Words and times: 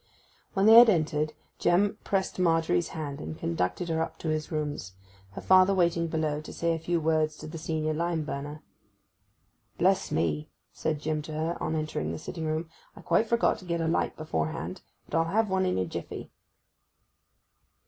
When 0.55 0.65
they 0.65 0.79
had 0.79 0.89
entered 0.89 1.33
Jim 1.59 1.99
pressed 2.03 2.39
Margery's 2.39 2.87
hand 2.87 3.21
and 3.21 3.37
conducted 3.37 3.87
her 3.89 4.01
up 4.01 4.17
to 4.17 4.29
his 4.29 4.51
rooms, 4.51 4.93
her 5.33 5.41
father 5.41 5.75
waiting 5.75 6.07
below 6.07 6.41
to 6.41 6.51
say 6.51 6.73
a 6.73 6.79
few 6.79 6.99
words 6.99 7.37
to 7.37 7.45
the 7.45 7.59
senior 7.59 7.93
lime 7.93 8.23
burner. 8.25 8.63
'Bless 9.77 10.09
me,' 10.11 10.49
said 10.73 10.99
Jim 11.01 11.21
to 11.21 11.33
her, 11.33 11.55
on 11.61 11.75
entering 11.75 12.11
the 12.11 12.17
sitting 12.17 12.45
room; 12.45 12.67
'I 12.95 13.01
quite 13.01 13.27
forgot 13.27 13.59
to 13.59 13.65
get 13.65 13.79
a 13.79 13.85
light 13.87 14.17
beforehand; 14.17 14.81
but 15.07 15.15
I'll 15.19 15.25
have 15.33 15.51
one 15.51 15.67
in 15.67 15.77
a 15.77 15.85
jiffy. 15.85 16.31